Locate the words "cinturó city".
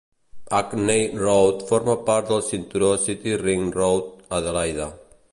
2.47-3.35